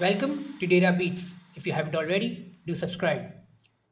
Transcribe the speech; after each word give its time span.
Welcome 0.00 0.56
to 0.58 0.66
Data 0.66 0.92
Beats. 0.98 1.34
If 1.54 1.68
you 1.68 1.72
haven't 1.72 1.94
already, 1.94 2.58
do 2.66 2.74
subscribe. 2.74 3.30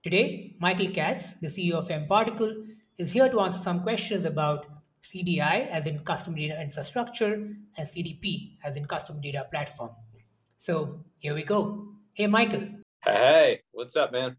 Today, 0.03 0.57
Michael 0.59 0.89
Katz, 0.89 1.35
the 1.35 1.47
CEO 1.47 1.75
of 1.75 1.87
mParticle, 1.87 2.67
is 2.99 3.13
here 3.13 3.29
to 3.29 3.39
answer 3.39 3.61
some 3.61 3.85
questions 3.85 4.25
about 4.25 4.67
CDI, 5.05 5.71
as 5.71 5.87
in 5.87 6.01
Custom 6.01 6.35
Data 6.35 6.61
Infrastructure, 6.61 7.35
and 7.35 7.87
CDP, 7.87 8.57
as 8.65 8.77
in 8.77 8.87
Custom 8.87 9.21
Data 9.21 9.47
Platform. 9.53 9.91
So 10.59 11.05
here 11.19 11.37
we 11.37 11.45
go. 11.45 11.87
Hey, 12.15 12.27
Michael. 12.27 12.67
Hey, 13.05 13.61
what's 13.71 13.95
up, 13.95 14.11
man? 14.11 14.37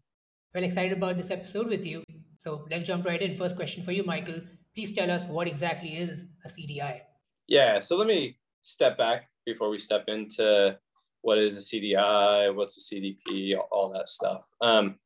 Well 0.54 0.64
excited 0.64 0.98
about 0.98 1.16
this 1.16 1.30
episode 1.30 1.68
with 1.68 1.86
you. 1.86 2.04
So 2.40 2.66
let's 2.70 2.86
jump 2.86 3.06
right 3.06 3.22
in. 3.22 3.36
First 3.38 3.56
question 3.56 3.82
for 3.82 3.92
you, 3.92 4.04
Michael. 4.04 4.42
Please 4.74 4.92
tell 4.92 5.10
us 5.10 5.24
what 5.24 5.48
exactly 5.48 5.96
is 5.96 6.26
a 6.44 6.48
CDI. 6.50 7.00
Yeah, 7.46 7.78
so 7.78 7.96
let 7.96 8.06
me 8.06 8.36
step 8.62 8.98
back 8.98 9.30
before 9.46 9.70
we 9.70 9.78
step 9.78 10.04
into 10.08 10.76
what 11.24 11.38
is 11.38 11.56
a 11.56 11.60
CDI, 11.60 12.54
what's 12.54 12.76
a 12.76 12.94
CDP, 12.94 13.56
all 13.72 13.88
that 13.88 14.10
stuff. 14.10 14.46
Um, 14.60 14.96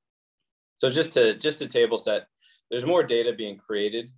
so 0.79 0.91
just 0.91 1.13
to 1.13 1.37
just 1.37 1.61
to 1.61 1.69
table 1.69 1.97
set, 1.97 2.27
there's 2.71 2.85
more 2.85 3.05
data 3.05 3.33
being 3.33 3.57
created 3.57 4.11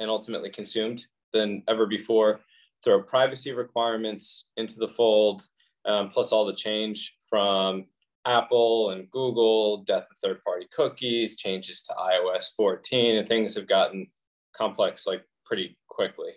and 0.00 0.10
ultimately 0.10 0.50
consumed 0.50 1.06
than 1.32 1.62
ever 1.68 1.86
before. 1.86 2.40
Throw 2.82 3.02
privacy 3.02 3.52
requirements 3.52 4.46
into 4.56 4.78
the 4.78 4.88
fold, 4.88 5.46
um, 5.86 6.08
plus 6.08 6.32
all 6.32 6.44
the 6.44 6.52
change 6.52 7.14
from 7.30 7.84
Apple 8.26 8.90
and 8.90 9.08
Google, 9.12 9.84
death 9.84 10.08
of 10.10 10.16
third-party 10.22 10.66
cookies, 10.74 11.36
changes 11.36 11.82
to 11.82 11.94
iOS 11.94 12.48
14, 12.56 13.16
and 13.16 13.28
things 13.28 13.54
have 13.54 13.68
gotten 13.68 14.08
complex 14.56 15.06
like 15.06 15.24
pretty 15.46 15.78
quickly. 15.88 16.32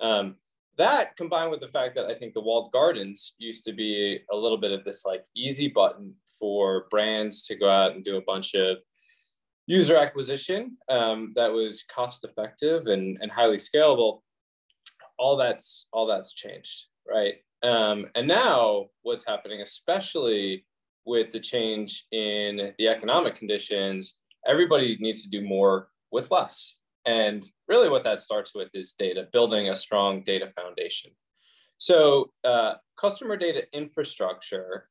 Um, 0.00 0.36
that 0.78 1.16
combined 1.16 1.50
with 1.50 1.60
the 1.60 1.68
fact 1.68 1.94
that 1.94 2.06
I 2.06 2.14
think 2.14 2.34
the 2.34 2.40
walled 2.40 2.72
gardens 2.72 3.34
used 3.38 3.64
to 3.64 3.72
be 3.72 4.20
a 4.32 4.36
little 4.36 4.58
bit 4.58 4.72
of 4.72 4.84
this 4.84 5.04
like 5.04 5.24
easy 5.36 5.68
button 5.68 6.14
for 6.38 6.86
brands 6.90 7.44
to 7.46 7.56
go 7.56 7.68
out 7.68 7.92
and 7.92 8.04
do 8.04 8.16
a 8.16 8.22
bunch 8.22 8.54
of 8.54 8.78
user 9.66 9.96
acquisition 9.96 10.76
um, 10.88 11.32
that 11.36 11.52
was 11.52 11.84
cost 11.94 12.24
effective 12.24 12.86
and, 12.86 13.18
and 13.20 13.30
highly 13.30 13.56
scalable. 13.56 14.20
All 15.18 15.36
that's 15.36 15.86
all 15.92 16.06
that's 16.06 16.34
changed 16.34 16.86
right? 17.08 17.34
Um, 17.62 18.06
and 18.14 18.28
now 18.28 18.86
what's 19.02 19.26
happening 19.26 19.62
especially 19.62 20.66
with 21.06 21.32
the 21.32 21.40
change 21.40 22.06
in 22.12 22.72
the 22.78 22.88
economic 22.88 23.36
conditions 23.36 24.18
everybody 24.46 24.96
needs 25.00 25.22
to 25.22 25.30
do 25.30 25.40
more 25.40 25.88
with 26.10 26.30
less 26.30 26.74
and 27.06 27.44
really, 27.68 27.88
what 27.88 28.04
that 28.04 28.20
starts 28.20 28.54
with 28.54 28.68
is 28.74 28.94
data, 28.98 29.28
building 29.32 29.68
a 29.68 29.76
strong 29.76 30.22
data 30.24 30.46
foundation. 30.46 31.10
So, 31.76 32.30
uh, 32.44 32.74
customer 32.96 33.36
data 33.36 33.64
infrastructure 33.72 34.86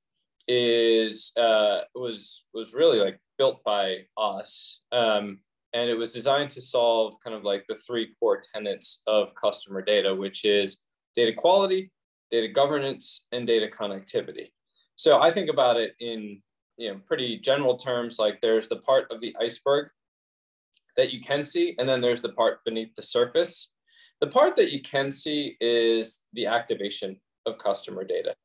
is 0.47 1.31
uh, 1.37 1.81
was 1.95 2.45
was 2.53 2.73
really 2.73 2.99
like 2.99 3.19
built 3.37 3.63
by 3.63 4.05
us, 4.17 4.81
um, 4.91 5.39
and 5.73 5.89
it 5.89 5.97
was 5.97 6.13
designed 6.13 6.51
to 6.51 6.61
solve 6.61 7.15
kind 7.23 7.35
of 7.35 7.43
like 7.43 7.65
the 7.67 7.75
three 7.75 8.13
core 8.19 8.41
tenets 8.53 9.01
of 9.07 9.33
customer 9.35 9.81
data, 9.81 10.13
which 10.13 10.45
is 10.45 10.77
data 11.15 11.33
quality, 11.33 11.91
data 12.31 12.47
governance, 12.47 13.27
and 13.31 13.47
data 13.47 13.67
connectivity. 13.67 14.51
So 14.95 15.19
I 15.19 15.31
think 15.31 15.49
about 15.49 15.77
it 15.77 15.95
in 15.99 16.41
you 16.77 16.91
know 16.91 16.99
pretty 17.07 17.39
general 17.39 17.77
terms, 17.77 18.19
like 18.19 18.39
there's 18.41 18.69
the 18.69 18.77
part 18.77 19.11
of 19.11 19.19
the 19.21 19.35
iceberg 19.39 19.89
that 20.97 21.11
you 21.11 21.21
can 21.21 21.43
see, 21.43 21.75
and 21.77 21.87
then 21.87 22.01
there's 22.01 22.21
the 22.21 22.29
part 22.29 22.63
beneath 22.65 22.93
the 22.95 23.01
surface. 23.01 23.71
The 24.21 24.27
part 24.27 24.55
that 24.55 24.71
you 24.71 24.81
can 24.81 25.11
see 25.11 25.57
is 25.59 26.21
the 26.33 26.45
activation 26.45 27.19
of 27.45 27.57
customer 27.57 28.03
data. 28.03 28.35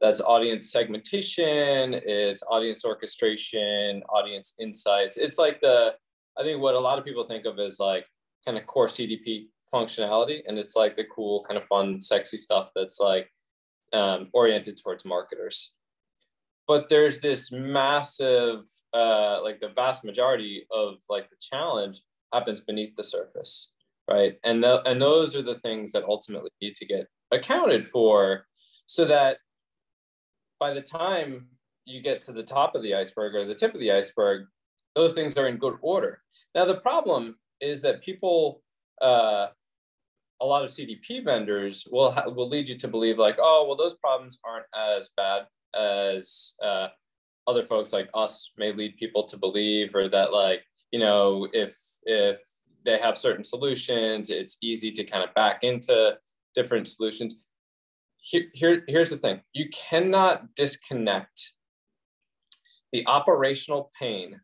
That's 0.00 0.20
audience 0.20 0.70
segmentation, 0.70 1.94
it's 1.94 2.42
audience 2.48 2.84
orchestration, 2.84 4.02
audience 4.08 4.54
insights. 4.60 5.16
It's 5.16 5.38
like 5.38 5.60
the, 5.60 5.94
I 6.38 6.42
think 6.42 6.60
what 6.60 6.74
a 6.74 6.80
lot 6.80 6.98
of 6.98 7.04
people 7.04 7.26
think 7.26 7.46
of 7.46 7.58
as 7.58 7.80
like 7.80 8.06
kind 8.44 8.56
of 8.56 8.66
core 8.66 8.86
CDP 8.86 9.46
functionality. 9.72 10.40
And 10.46 10.58
it's 10.58 10.76
like 10.76 10.96
the 10.96 11.04
cool, 11.04 11.44
kind 11.44 11.58
of 11.58 11.66
fun, 11.66 12.00
sexy 12.00 12.36
stuff 12.36 12.70
that's 12.74 13.00
like 13.00 13.28
um, 13.92 14.28
oriented 14.32 14.78
towards 14.82 15.04
marketers. 15.04 15.72
But 16.66 16.88
there's 16.88 17.20
this 17.20 17.50
massive 17.50 18.64
uh, 18.94 19.40
like 19.42 19.60
the 19.60 19.68
vast 19.68 20.04
majority 20.04 20.66
of 20.70 20.94
like 21.08 21.28
the 21.30 21.36
challenge 21.40 22.02
happens 22.32 22.60
beneath 22.60 22.94
the 22.96 23.02
surface, 23.02 23.72
right? 24.10 24.38
And 24.44 24.62
the, 24.62 24.82
and 24.88 25.00
those 25.00 25.36
are 25.36 25.42
the 25.42 25.58
things 25.58 25.92
that 25.92 26.04
ultimately 26.04 26.50
need 26.60 26.74
to 26.74 26.86
get 26.86 27.06
accounted 27.30 27.86
for, 27.86 28.46
so 28.86 29.04
that 29.06 29.38
by 30.58 30.72
the 30.72 30.80
time 30.80 31.48
you 31.84 32.02
get 32.02 32.20
to 32.22 32.32
the 32.32 32.42
top 32.42 32.74
of 32.74 32.82
the 32.82 32.94
iceberg 32.94 33.34
or 33.34 33.46
the 33.46 33.54
tip 33.54 33.74
of 33.74 33.80
the 33.80 33.92
iceberg, 33.92 34.46
those 34.94 35.14
things 35.14 35.36
are 35.36 35.46
in 35.46 35.56
good 35.56 35.76
order. 35.80 36.20
Now 36.54 36.64
the 36.64 36.76
problem 36.76 37.36
is 37.60 37.82
that 37.82 38.02
people, 38.02 38.62
uh, 39.00 39.48
a 40.40 40.46
lot 40.46 40.64
of 40.64 40.70
CDP 40.70 41.24
vendors 41.24 41.86
will 41.90 42.12
ha- 42.12 42.28
will 42.28 42.48
lead 42.48 42.68
you 42.68 42.76
to 42.78 42.88
believe 42.88 43.18
like, 43.18 43.38
oh, 43.40 43.64
well, 43.66 43.76
those 43.76 43.98
problems 43.98 44.38
aren't 44.44 44.66
as 44.74 45.10
bad 45.16 45.46
as 45.74 46.54
uh, 46.62 46.88
other 47.48 47.62
folks 47.62 47.92
like 47.92 48.08
us 48.14 48.52
may 48.58 48.72
lead 48.72 48.96
people 48.96 49.24
to 49.24 49.36
believe 49.36 49.94
or 49.94 50.08
that 50.08 50.32
like 50.32 50.62
you 50.92 51.00
know 51.00 51.48
if 51.52 51.74
if 52.04 52.40
they 52.84 52.98
have 52.98 53.18
certain 53.18 53.44
solutions 53.44 54.30
it's 54.30 54.58
easy 54.62 54.92
to 54.92 55.02
kind 55.02 55.24
of 55.24 55.34
back 55.34 55.58
into 55.62 56.16
different 56.58 56.88
solutions. 56.88 57.42
Here, 58.18 58.46
here 58.52 58.82
here's 58.88 59.10
the 59.10 59.16
thing. 59.16 59.40
You 59.52 59.68
cannot 59.72 60.54
disconnect 60.56 61.52
the 62.92 63.06
operational 63.06 63.90
pain 63.98 64.40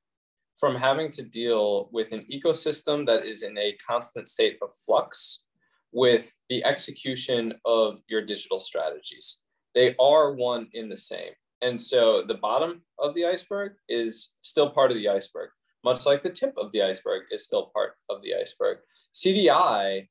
from 0.60 0.76
having 0.76 1.10
to 1.10 1.22
deal 1.22 1.88
with 1.92 2.12
an 2.12 2.24
ecosystem 2.32 3.04
that 3.06 3.26
is 3.26 3.42
in 3.42 3.58
a 3.58 3.76
constant 3.86 4.28
state 4.28 4.58
of 4.62 4.70
flux 4.86 5.44
with 5.92 6.36
the 6.48 6.64
execution 6.64 7.52
of 7.64 8.00
your 8.08 8.24
digital 8.24 8.60
strategies. 8.60 9.42
They 9.74 9.96
are 9.98 10.32
one 10.34 10.68
in 10.72 10.88
the 10.88 10.96
same 10.96 11.32
and 11.64 11.80
so 11.80 12.22
the 12.28 12.34
bottom 12.34 12.82
of 12.98 13.14
the 13.14 13.24
iceberg 13.24 13.72
is 13.88 14.34
still 14.42 14.70
part 14.70 14.90
of 14.90 14.98
the 14.98 15.08
iceberg, 15.08 15.48
much 15.82 16.04
like 16.04 16.22
the 16.22 16.30
tip 16.30 16.52
of 16.58 16.70
the 16.72 16.82
iceberg 16.82 17.22
is 17.30 17.44
still 17.44 17.70
part 17.74 17.94
of 18.10 18.20
the 18.22 18.34
iceberg. 18.34 18.78
CDI 19.14 20.08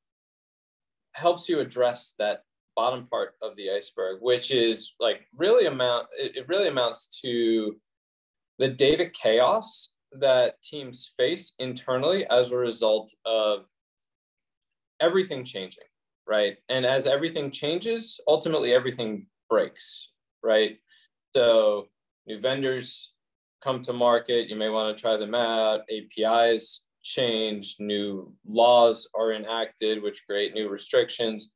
helps 1.13 1.47
you 1.47 1.59
address 1.59 2.16
that 2.18 2.42
bottom 2.75 3.06
part 3.06 3.36
of 3.44 3.56
the 3.56 3.69
iceberg, 3.69 4.18
which 4.22 4.50
is 4.50 4.94
like 5.00 5.28
really 5.38 5.68
amount, 5.68 6.08
it 6.18 6.47
really 6.47 6.68
amounts 6.68 7.22
to 7.22 7.75
the 8.58 8.68
data 8.68 9.06
chaos 9.06 9.94
that 10.19 10.62
teams 10.63 11.13
face 11.18 11.53
internally 11.59 12.25
as 12.31 12.52
a 12.52 12.58
result 12.58 13.13
of 13.25 13.66
everything 15.00 15.46
changing, 15.46 15.84
right? 16.28 16.58
And 16.69 16.84
as 16.84 17.06
everything 17.06 17.52
changes, 17.52 18.19
ultimately 18.28 18.74
everything 18.74 19.28
breaks, 19.50 20.09
right? 20.44 20.78
So 21.36 21.88
new 22.28 22.40
vendors 22.40 23.12
come 23.64 23.82
to 23.84 23.94
market, 23.94 24.50
you 24.50 24.56
may 24.56 24.70
want 24.70 24.96
to 24.96 25.02
try 25.02 25.18
them 25.18 25.34
out. 25.34 25.82
APIs 25.90 26.84
change, 27.02 27.78
new 27.80 28.34
laws 28.48 29.10
are 29.16 29.34
enacted, 29.34 30.04
which 30.04 30.26
create 30.28 30.54
new 30.54 30.70
restrictions. 30.70 31.52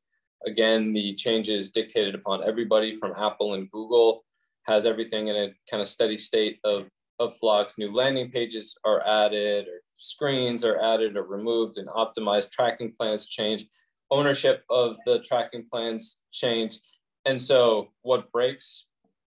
Again, 0.46 0.94
the 0.94 1.14
changes 1.16 1.70
dictated 1.70 2.16
upon 2.16 2.44
everybody 2.44 2.96
from 2.96 3.14
Apple 3.18 3.54
and 3.54 3.70
Google 3.70 4.24
has 4.64 4.86
everything 4.86 5.28
in 5.28 5.36
a 5.36 5.54
kind 5.70 5.82
of 5.82 5.88
steady 5.88 6.18
state 6.18 6.60
of, 6.64 6.88
of 7.20 7.38
flux. 7.38 7.78
New 7.78 7.94
landing 7.94 8.32
pages 8.32 8.76
are 8.84 9.06
added, 9.06 9.68
or 9.68 9.82
screens 9.98 10.66
are 10.66 10.82
added 10.82 11.18
or 11.18 11.24
removed, 11.24 11.78
and 11.78 11.88
optimized 11.90 12.52
tracking 12.52 12.94
plans 12.98 13.28
change. 13.28 13.66
Ownership 14.10 14.64
of 14.70 14.98
the 15.06 15.20
tracking 15.20 15.66
plans 15.70 16.18
change. 16.32 16.80
And 17.26 17.42
so, 17.42 17.90
what 18.02 18.32
breaks 18.32 18.88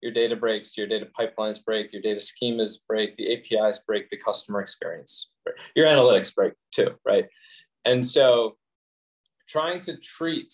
your 0.02 0.12
data 0.12 0.36
breaks, 0.36 0.76
your 0.76 0.86
data 0.86 1.06
pipelines 1.18 1.64
break, 1.64 1.92
your 1.92 2.02
data 2.02 2.20
schemas 2.20 2.78
break, 2.88 3.16
the 3.16 3.32
APIs 3.32 3.82
break, 3.86 4.10
the 4.10 4.16
customer 4.16 4.60
experience, 4.60 5.28
break. 5.44 5.56
your 5.76 5.86
analytics 5.86 6.34
break 6.34 6.54
too, 6.72 6.90
right? 7.06 7.28
And 7.84 8.04
so 8.04 8.56
trying 9.48 9.80
to 9.82 9.96
treat 9.96 10.52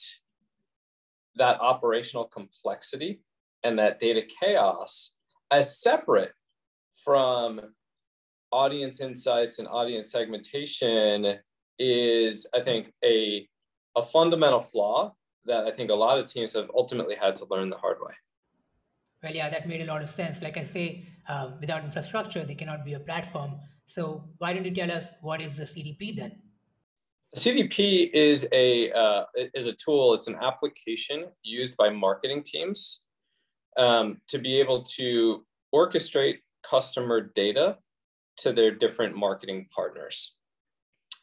that 1.37 1.61
operational 1.61 2.25
complexity 2.25 3.21
and 3.65 3.79
that 3.79 3.99
data 3.99 4.23
chaos 4.41 5.13
as 5.51 5.81
separate 5.81 6.33
from 6.97 7.61
audience 8.53 9.01
insights 9.01 9.59
and 9.59 9.69
audience 9.69 10.11
segmentation 10.11 11.37
is, 11.79 12.47
I 12.55 12.61
think, 12.61 12.93
a, 13.05 13.49
a 13.97 14.03
fundamental 14.03 14.61
flaw 14.61 15.15
that 15.47 15.67
I 15.67 15.71
think 15.71 15.91
a 15.91 15.95
lot 15.95 16.19
of 16.19 16.27
teams 16.27 16.55
have 16.55 16.71
ultimately 16.77 17.15
had 17.15 17.37
to 17.37 17.47
learn 17.51 17.71
the 17.71 17.77
hard 17.77 17.99
way. 18.01 18.15
Well, 19.23 19.35
yeah, 19.35 19.51
that 19.51 19.69
made 19.69 19.81
a 19.81 19.85
lot 19.85 20.03
of 20.03 20.11
sense. 20.11 20.43
Like 20.43 20.57
I 20.57 20.63
say, 20.63 21.07
uh, 21.29 21.51
without 21.61 21.85
infrastructure, 21.85 22.45
there 22.45 22.57
cannot 22.57 22.85
be 22.85 22.95
a 22.95 23.01
platform. 23.01 23.57
So 23.87 24.25
why 24.39 24.53
don't 24.53 24.65
you 24.65 24.75
tell 24.75 24.91
us 24.91 25.07
what 25.23 25.41
is 25.41 25.57
the 25.57 25.65
CDP 25.65 26.17
then? 26.17 26.33
CDP 27.37 28.11
is 28.13 28.47
a 28.53 28.91
uh, 28.93 29.25
is 29.55 29.67
a 29.67 29.75
tool. 29.75 30.15
It's 30.15 30.29
an 30.29 30.37
application 30.41 31.27
used 31.43 31.77
by 31.77 31.91
marketing 31.91 32.43
teams 32.45 33.01
um, 33.77 34.21
to 34.29 34.39
be 34.39 34.59
able 34.61 34.83
to 34.97 35.45
orchestrate 35.75 36.39
customer 36.69 37.21
data 37.21 37.77
to 38.39 38.53
their 38.53 38.71
different 38.71 39.17
marketing 39.17 39.67
partners. 39.75 40.35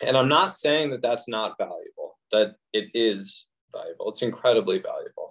And 0.06 0.18
I'm 0.18 0.28
not 0.28 0.56
saying 0.56 0.92
that 0.92 1.02
that's 1.02 1.28
not 1.28 1.58
valuable, 1.58 2.20
that 2.32 2.56
it 2.74 2.90
is 2.94 3.46
valuable. 3.72 4.10
It's 4.10 4.22
incredibly 4.22 4.80
valuable. 4.80 5.25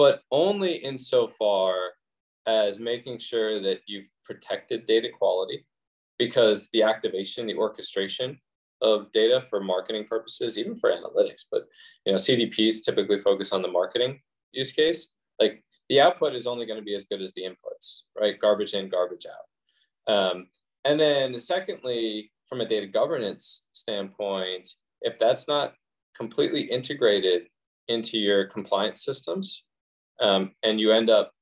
But 0.00 0.22
only 0.30 0.76
insofar 0.76 1.74
as 2.46 2.80
making 2.80 3.18
sure 3.18 3.60
that 3.60 3.80
you've 3.86 4.08
protected 4.24 4.86
data 4.86 5.08
quality 5.12 5.66
because 6.18 6.70
the 6.72 6.82
activation, 6.82 7.46
the 7.46 7.58
orchestration 7.58 8.40
of 8.80 9.12
data 9.12 9.42
for 9.42 9.60
marketing 9.60 10.06
purposes, 10.08 10.56
even 10.56 10.74
for 10.74 10.88
analytics, 10.88 11.42
but 11.52 11.66
you 12.06 12.12
know, 12.12 12.16
CDPs 12.16 12.82
typically 12.82 13.18
focus 13.18 13.52
on 13.52 13.60
the 13.60 13.68
marketing 13.68 14.18
use 14.52 14.72
case. 14.72 15.08
Like 15.38 15.62
the 15.90 16.00
output 16.00 16.34
is 16.34 16.46
only 16.46 16.64
going 16.64 16.80
to 16.80 16.84
be 16.90 16.94
as 16.94 17.04
good 17.04 17.20
as 17.20 17.34
the 17.34 17.42
inputs, 17.42 17.98
right? 18.18 18.40
Garbage 18.40 18.72
in, 18.72 18.88
garbage 18.88 19.26
out. 19.26 20.14
Um, 20.14 20.46
and 20.86 20.98
then 20.98 21.36
secondly, 21.36 22.32
from 22.46 22.62
a 22.62 22.66
data 22.66 22.86
governance 22.86 23.66
standpoint, 23.72 24.66
if 25.02 25.18
that's 25.18 25.46
not 25.46 25.74
completely 26.16 26.62
integrated 26.62 27.48
into 27.88 28.16
your 28.16 28.46
compliance 28.46 29.04
systems 29.04 29.64
um, 30.20 30.52
and 30.62 30.80
you 30.80 30.92
end 30.92 31.10
up 31.10 31.32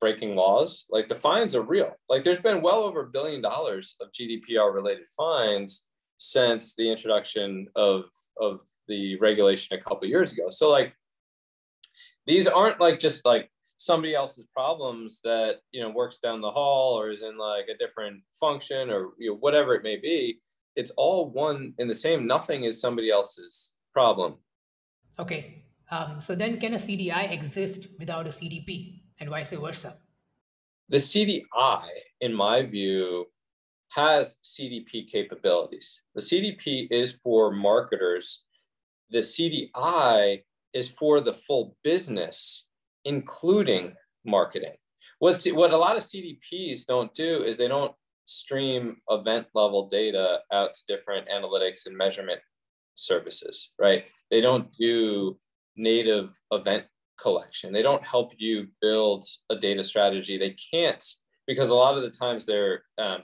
breaking 0.00 0.36
laws, 0.36 0.86
like 0.90 1.08
the 1.08 1.14
fines 1.14 1.54
are 1.54 1.62
real. 1.62 1.94
Like 2.08 2.24
there's 2.24 2.40
been 2.40 2.62
well 2.62 2.80
over 2.84 3.02
a 3.02 3.10
billion 3.10 3.42
dollars 3.42 3.96
of 4.00 4.12
GDPR 4.12 4.72
related 4.72 5.06
fines 5.16 5.84
since 6.18 6.74
the 6.74 6.90
introduction 6.90 7.66
of, 7.76 8.04
of 8.40 8.60
the 8.86 9.18
regulation 9.18 9.78
a 9.78 9.82
couple 9.82 10.08
years 10.08 10.32
ago. 10.32 10.50
So 10.50 10.70
like 10.70 10.94
these 12.26 12.46
aren't 12.46 12.80
like 12.80 12.98
just 12.98 13.24
like 13.24 13.50
somebody 13.78 14.14
else's 14.14 14.46
problems 14.52 15.20
that 15.24 15.56
you 15.72 15.80
know 15.80 15.90
works 15.90 16.18
down 16.18 16.40
the 16.40 16.50
hall 16.50 16.98
or 16.98 17.10
is 17.10 17.22
in 17.22 17.38
like 17.38 17.66
a 17.72 17.78
different 17.78 18.22
function 18.38 18.90
or 18.90 19.10
you 19.18 19.30
know, 19.30 19.36
whatever 19.36 19.74
it 19.74 19.82
may 19.82 19.96
be 19.96 20.40
it's 20.76 20.90
all 20.90 21.30
one 21.30 21.72
in 21.78 21.88
the 21.88 21.94
same 21.94 22.26
nothing 22.26 22.64
is 22.64 22.80
somebody 22.80 23.10
else's 23.10 23.74
problem 23.94 24.34
okay 25.18 25.62
um, 25.90 26.20
so 26.20 26.34
then 26.34 26.58
can 26.60 26.74
a 26.74 26.78
cdi 26.78 27.32
exist 27.32 27.88
without 27.98 28.26
a 28.26 28.30
cdp 28.30 29.00
and 29.20 29.30
vice 29.30 29.50
versa 29.50 29.96
the 30.88 30.96
cdi 30.96 31.42
in 32.20 32.34
my 32.34 32.62
view 32.62 33.26
has 33.90 34.38
cdp 34.44 35.08
capabilities 35.08 36.00
the 36.14 36.20
cdp 36.20 36.88
is 36.90 37.12
for 37.22 37.50
marketers 37.50 38.44
the 39.10 39.18
cdi 39.18 40.42
is 40.74 40.88
for 40.88 41.20
the 41.20 41.32
full 41.32 41.76
business 41.82 42.68
including 43.04 43.94
marketing. 44.24 44.74
What's, 45.18 45.50
what 45.50 45.72
a 45.72 45.76
lot 45.76 45.96
of 45.96 46.02
CDPs 46.02 46.86
don't 46.86 47.12
do 47.14 47.42
is 47.42 47.56
they 47.56 47.68
don't 47.68 47.92
stream 48.26 48.98
event 49.08 49.46
level 49.54 49.88
data 49.88 50.40
out 50.52 50.74
to 50.74 50.82
different 50.86 51.26
analytics 51.28 51.86
and 51.86 51.96
measurement 51.96 52.40
services, 52.94 53.70
right? 53.80 54.04
They 54.30 54.40
don't 54.40 54.70
do 54.78 55.38
native 55.78 56.38
event 56.50 56.84
collection. 57.20 57.72
They 57.72 57.82
don't 57.82 58.04
help 58.04 58.32
you 58.36 58.68
build 58.80 59.24
a 59.50 59.56
data 59.56 59.82
strategy. 59.82 60.38
They 60.38 60.56
can't 60.72 61.04
because 61.46 61.70
a 61.70 61.74
lot 61.74 61.96
of 61.96 62.02
the 62.02 62.10
times 62.10 62.44
they're 62.44 62.82
um, 62.98 63.22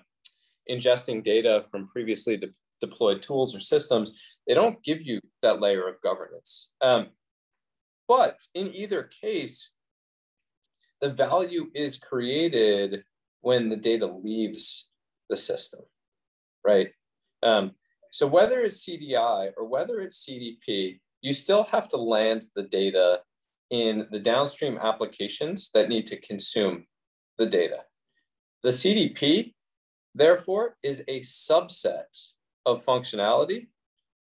ingesting 0.70 1.22
data 1.22 1.64
from 1.70 1.86
previously 1.86 2.36
de- 2.36 2.54
deployed 2.80 3.22
tools 3.22 3.54
or 3.54 3.60
systems. 3.60 4.12
They 4.46 4.54
don't 4.54 4.82
give 4.82 5.02
you 5.02 5.20
that 5.42 5.60
layer 5.60 5.86
of 5.88 6.00
governance. 6.02 6.70
Um, 6.80 7.08
but 8.08 8.40
in 8.54 8.74
either 8.74 9.04
case, 9.22 9.72
the 11.00 11.10
value 11.10 11.70
is 11.74 11.98
created 11.98 13.04
when 13.40 13.68
the 13.68 13.76
data 13.76 14.06
leaves 14.06 14.88
the 15.28 15.36
system, 15.36 15.80
right? 16.66 16.90
Um, 17.42 17.72
so 18.10 18.26
whether 18.26 18.60
it's 18.60 18.86
CDI 18.86 19.50
or 19.56 19.66
whether 19.66 20.00
it's 20.00 20.24
CDP, 20.24 21.00
you 21.24 21.32
still 21.32 21.64
have 21.64 21.88
to 21.88 21.96
land 21.96 22.42
the 22.54 22.62
data 22.62 23.20
in 23.70 24.06
the 24.10 24.18
downstream 24.18 24.78
applications 24.78 25.70
that 25.74 25.88
need 25.88 26.06
to 26.06 26.20
consume 26.20 26.86
the 27.38 27.46
data. 27.46 27.80
The 28.62 28.70
CDP, 28.70 29.54
therefore, 30.14 30.76
is 30.82 31.02
a 31.08 31.20
subset 31.20 32.30
of 32.66 32.84
functionality 32.84 33.68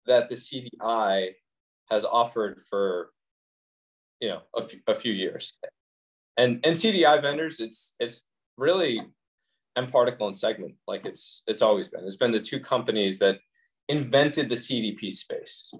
that 0.05 0.29
the 0.29 0.35
CDI 0.35 1.31
has 1.89 2.05
offered 2.05 2.61
for 2.69 3.09
you 4.21 4.29
know 4.29 4.41
a, 4.55 4.63
f- 4.63 4.81
a 4.87 4.95
few 4.95 5.11
years 5.11 5.53
and 6.37 6.59
and 6.65 6.75
CDI 6.75 7.21
vendors, 7.21 7.59
it's 7.59 7.95
it's 7.99 8.25
really 8.57 9.01
mParticle 9.77 10.27
and 10.27 10.37
Segment, 10.37 10.75
like 10.87 11.05
it's 11.05 11.43
it's 11.47 11.61
always 11.61 11.87
been. 11.87 12.05
It's 12.05 12.15
been 12.15 12.31
the 12.31 12.39
two 12.39 12.59
companies 12.59 13.19
that 13.19 13.39
invented 13.87 14.49
the 14.49 14.55
CDP 14.55 15.11
space. 15.11 15.71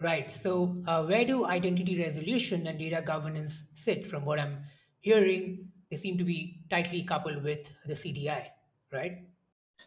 Right. 0.00 0.30
So 0.30 0.82
uh, 0.88 1.04
where 1.04 1.26
do 1.26 1.44
identity 1.44 2.02
resolution 2.02 2.66
and 2.66 2.78
data 2.78 3.02
governance 3.02 3.64
sit? 3.74 4.06
From 4.06 4.24
what 4.24 4.38
I'm 4.38 4.64
hearing, 5.00 5.68
they 5.90 5.98
seem 5.98 6.16
to 6.16 6.24
be 6.24 6.62
tightly 6.70 7.02
coupled 7.02 7.42
with 7.44 7.70
the 7.86 7.92
CDI, 7.92 8.46
right? 8.90 9.18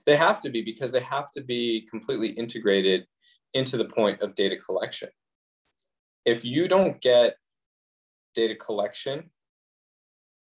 They 0.06 0.16
have 0.16 0.40
to 0.42 0.50
be 0.50 0.62
because 0.62 0.92
they 0.92 1.00
have 1.00 1.32
to 1.32 1.42
be 1.42 1.88
completely 1.90 2.30
integrated 2.30 3.08
into 3.54 3.76
the 3.78 3.86
point 3.86 4.22
of 4.22 4.36
data 4.36 4.58
collection. 4.58 5.10
If 6.26 6.46
you 6.46 6.68
don't 6.68 7.02
get 7.02 7.38
data 8.36 8.56
collection 8.56 9.32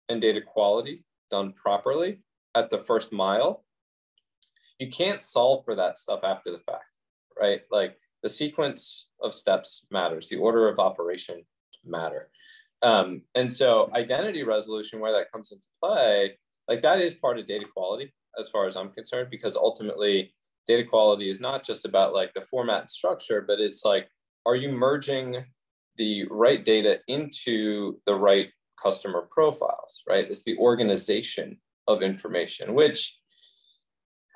and 0.08 0.22
data 0.22 0.40
quality 0.40 1.04
done 1.30 1.52
properly 1.52 2.22
at 2.54 2.70
the 2.70 2.78
first 2.78 3.12
mile, 3.12 3.64
you 4.78 4.88
can't 4.88 5.22
solve 5.22 5.64
for 5.64 5.74
that 5.76 5.98
stuff 5.98 6.20
after 6.24 6.50
the 6.50 6.60
fact, 6.60 6.84
right? 7.38 7.60
Like 7.70 7.98
the 8.22 8.28
sequence 8.28 9.08
of 9.22 9.34
steps 9.34 9.86
matters, 9.90 10.28
the 10.28 10.36
order 10.36 10.68
of 10.68 10.78
operation 10.78 11.42
matter. 11.84 12.30
Um, 12.82 13.22
and 13.34 13.52
so 13.52 13.90
identity 13.94 14.42
resolution, 14.42 15.00
where 15.00 15.12
that 15.12 15.30
comes 15.32 15.52
into 15.52 15.66
play, 15.82 16.38
like 16.68 16.82
that 16.82 17.00
is 17.00 17.14
part 17.14 17.38
of 17.38 17.46
data 17.46 17.66
quality 17.72 18.12
as 18.38 18.48
far 18.48 18.66
as 18.66 18.76
I'm 18.76 18.90
concerned, 18.90 19.28
because 19.30 19.56
ultimately 19.56 20.32
data 20.66 20.84
quality 20.84 21.28
is 21.28 21.40
not 21.40 21.64
just 21.64 21.84
about 21.84 22.14
like 22.14 22.32
the 22.34 22.42
format 22.42 22.82
and 22.82 22.90
structure, 22.90 23.42
but 23.46 23.60
it's 23.60 23.84
like, 23.84 24.08
are 24.46 24.56
you 24.56 24.70
merging 24.70 25.44
the 25.96 26.26
right 26.30 26.64
data 26.64 27.00
into 27.08 27.98
the 28.06 28.14
right 28.14 28.48
customer 28.82 29.26
profiles, 29.30 30.02
right? 30.08 30.28
It's 30.28 30.44
the 30.44 30.56
organization 30.58 31.58
of 31.88 32.02
information, 32.02 32.74
which 32.74 33.18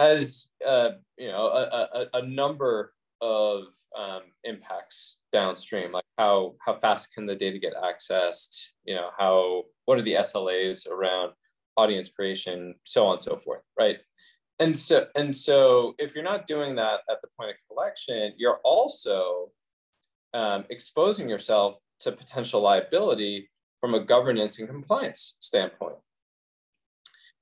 has 0.00 0.48
uh, 0.66 0.90
you 1.16 1.28
know 1.28 1.46
a, 1.46 2.06
a, 2.12 2.18
a 2.18 2.26
number 2.26 2.92
of 3.24 3.64
um, 3.98 4.22
impacts 4.44 5.18
downstream, 5.32 5.92
like 5.92 6.04
how 6.18 6.54
how 6.64 6.78
fast 6.78 7.12
can 7.14 7.26
the 7.26 7.34
data 7.34 7.58
get 7.58 7.72
accessed? 7.74 8.66
You 8.84 8.96
know 8.96 9.10
how 9.18 9.64
what 9.86 9.98
are 9.98 10.02
the 10.02 10.14
SLAs 10.14 10.86
around 10.88 11.32
audience 11.76 12.08
creation, 12.08 12.74
so 12.84 13.06
on 13.06 13.14
and 13.14 13.22
so 13.22 13.36
forth, 13.36 13.62
right? 13.78 13.98
And 14.60 14.76
so 14.78 15.06
and 15.16 15.34
so 15.34 15.94
if 15.98 16.14
you're 16.14 16.22
not 16.22 16.46
doing 16.46 16.76
that 16.76 17.00
at 17.10 17.22
the 17.22 17.28
point 17.38 17.50
of 17.50 17.56
collection, 17.68 18.34
you're 18.36 18.60
also 18.62 19.50
um, 20.34 20.64
exposing 20.68 21.28
yourself 21.28 21.78
to 22.00 22.12
potential 22.12 22.60
liability 22.60 23.48
from 23.80 23.94
a 23.94 24.04
governance 24.04 24.58
and 24.58 24.68
compliance 24.68 25.36
standpoint. 25.40 25.96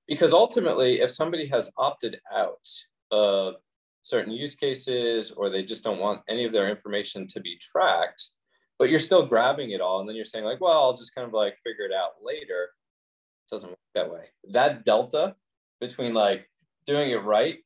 Because 0.07 0.33
ultimately, 0.33 1.01
if 1.01 1.11
somebody 1.11 1.47
has 1.47 1.73
opted 1.77 2.21
out 2.35 2.69
of 3.11 3.55
certain 4.03 4.33
use 4.33 4.55
cases 4.55 5.31
or 5.31 5.49
they 5.49 5.63
just 5.63 5.85
don't 5.85 6.01
want 6.01 6.23
any 6.29 6.45
of 6.45 6.53
their 6.53 6.69
information 6.69 7.27
to 7.29 7.41
be 7.41 7.59
tracked, 7.61 8.31
but 8.79 8.91
you're 8.91 8.99
still 8.99 9.27
grabbing 9.27 9.71
it 9.71 9.81
all, 9.81 10.01
and 10.01 10.09
then 10.09 10.17
you're 10.17 10.25
saying, 10.25 10.45
like, 10.45 10.61
well, 10.61 10.83
I'll 10.83 10.97
just 10.97 11.15
kind 11.15 11.27
of 11.27 11.33
like 11.33 11.57
figure 11.65 11.85
it 11.85 11.93
out 11.93 12.13
later. 12.23 12.71
It 13.45 13.55
doesn't 13.55 13.71
work 13.71 13.79
that 13.95 14.13
way. 14.13 14.25
That 14.51 14.85
delta 14.85 15.37
between 15.81 16.15
like 16.15 16.49
doing 16.87 17.11
it 17.11 17.23
right 17.23 17.59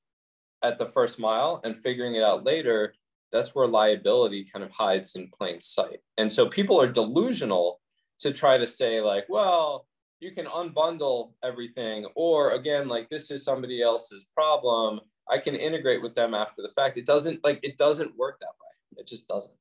at 0.63 0.79
the 0.79 0.91
first 0.91 1.19
mile 1.19 1.61
and 1.65 1.77
figuring 1.77 2.17
it 2.17 2.23
out 2.23 2.45
later, 2.45 2.95
that's 3.33 3.55
where 3.55 3.67
liability 3.67 4.47
kind 4.53 4.65
of 4.65 4.71
hides 4.71 5.17
in 5.17 5.31
plain 5.37 5.61
sight. 5.61 6.01
And 6.19 6.31
so 6.31 6.49
people 6.49 6.81
are 6.81 6.91
delusional 6.91 7.81
to 8.21 8.33
try 8.33 8.57
to 8.57 8.67
say 8.67 9.01
like, 9.01 9.27
well, 9.29 9.87
you 10.21 10.33
can 10.33 10.47
unbundle 10.47 11.33
everything, 11.45 12.07
or 12.15 12.53
again, 12.53 12.89
like 12.89 13.09
this 13.11 13.31
is 13.31 13.45
somebody 13.45 13.83
else's 13.83 14.27
problem. 14.35 15.01
I 15.31 15.39
can 15.39 15.55
integrate 15.55 16.03
with 16.03 16.15
them 16.15 16.35
after 16.35 16.63
the 16.63 16.69
fact. 16.69 16.97
It 16.97 17.07
doesn't 17.07 17.43
like 17.45 17.61
it 17.63 17.79
doesn't 17.79 18.17
work 18.17 18.39
that 18.41 18.55
way. 18.61 19.01
It 19.01 19.07
just 19.07 19.27
doesn't. 19.29 19.55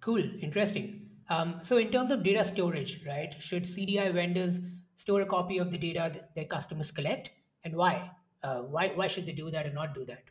Cool, 0.00 0.22
interesting. 0.40 1.08
Um, 1.28 1.60
so 1.62 1.78
in 1.78 1.90
terms 1.90 2.10
of 2.12 2.22
data 2.22 2.44
storage, 2.44 3.02
right? 3.06 3.34
Should 3.40 3.64
CDI 3.64 4.12
vendors 4.12 4.60
store 4.94 5.22
a 5.22 5.26
copy 5.26 5.58
of 5.58 5.70
the 5.70 5.78
data 5.78 6.10
that 6.12 6.34
their 6.34 6.44
customers 6.44 6.92
collect, 6.92 7.30
and 7.64 7.74
why? 7.74 8.10
Uh, 8.42 8.60
why 8.60 8.92
why 8.94 9.08
should 9.08 9.26
they 9.26 9.32
do 9.32 9.50
that 9.50 9.66
and 9.66 9.74
not 9.74 9.94
do 9.94 10.04
that? 10.04 10.24